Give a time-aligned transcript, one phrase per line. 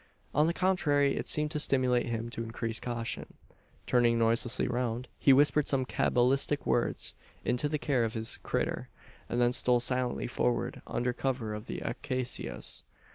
[0.33, 3.35] On the contrary, it seemed to stimulate him to increased caution.
[3.85, 7.13] Turning noiselessly round, he whispered some cabalistic words
[7.45, 8.89] into the care of his "critter;"
[9.29, 12.81] and then stole silently forward under cover of the acacias.